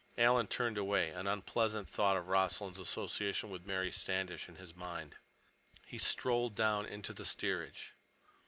[0.17, 5.17] Alan turned away, an unpleasant thought of Rossland's association with Mary Standish in his mind.
[5.85, 7.93] He strolled down into the steerage.